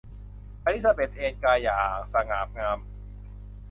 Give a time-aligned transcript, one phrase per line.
[0.65, 1.77] อลิซาเบธเอนกายอย่า
[2.13, 2.79] สง่างาม